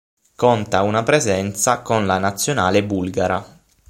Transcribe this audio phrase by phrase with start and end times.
[0.35, 3.45] Conta una presenza con la Nazionale bulgara.